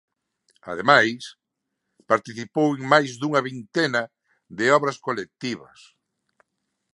[0.71, 1.21] Ademais,
[2.11, 4.01] participou en máis dunha vintena
[4.57, 5.79] de obras colectivas.